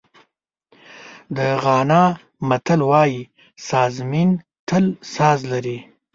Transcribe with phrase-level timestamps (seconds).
[1.35, 2.03] د غانا
[2.49, 3.19] متل وایي
[3.67, 4.29] سازمېن
[4.67, 4.85] تل
[5.15, 5.77] ساز لري.